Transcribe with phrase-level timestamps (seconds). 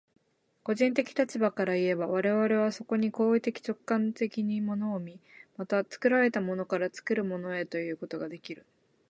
[0.63, 5.19] 個人的立場からいえば、我々はそこに行為的直観的に物を見、
[5.57, 8.65] また作られたものから作るものへということができる。